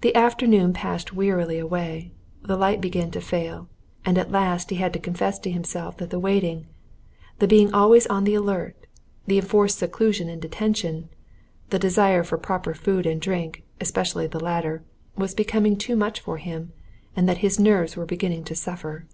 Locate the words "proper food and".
12.38-13.20